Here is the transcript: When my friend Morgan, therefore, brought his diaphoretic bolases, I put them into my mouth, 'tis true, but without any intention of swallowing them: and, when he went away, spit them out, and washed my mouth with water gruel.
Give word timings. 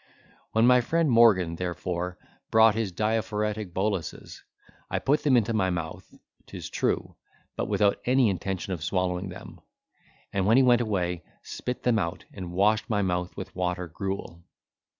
When 0.53 0.65
my 0.65 0.81
friend 0.81 1.11
Morgan, 1.11 1.57
therefore, 1.57 2.17
brought 2.49 2.73
his 2.73 2.91
diaphoretic 2.91 3.71
bolases, 3.71 4.41
I 4.89 4.97
put 4.97 5.21
them 5.21 5.37
into 5.37 5.53
my 5.53 5.69
mouth, 5.69 6.11
'tis 6.47 6.71
true, 6.71 7.15
but 7.55 7.67
without 7.67 7.99
any 8.05 8.27
intention 8.29 8.73
of 8.73 8.83
swallowing 8.83 9.29
them: 9.29 9.61
and, 10.33 10.47
when 10.47 10.57
he 10.57 10.63
went 10.63 10.81
away, 10.81 11.21
spit 11.43 11.83
them 11.83 11.99
out, 11.99 12.25
and 12.33 12.51
washed 12.51 12.89
my 12.89 13.03
mouth 13.03 13.37
with 13.37 13.55
water 13.55 13.85
gruel. 13.85 14.41